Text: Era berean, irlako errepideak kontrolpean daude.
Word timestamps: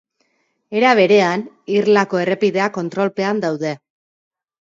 Era 0.77 0.93
berean, 0.99 1.43
irlako 1.73 2.21
errepideak 2.21 2.73
kontrolpean 2.79 3.43
daude. 3.45 3.75